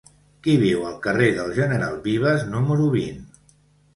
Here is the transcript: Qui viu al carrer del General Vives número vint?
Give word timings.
Qui 0.45 0.53
viu 0.61 0.85
al 0.91 0.95
carrer 1.03 1.27
del 1.35 1.51
General 1.59 1.99
Vives 2.07 2.47
número 2.55 2.87
vint? 2.95 3.21